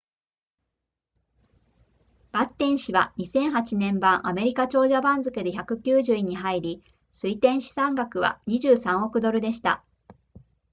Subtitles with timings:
[2.31, 9.83] バッテン氏は2008年版アメリカ長者番付で190位に入り推定資産額は23億ドルでした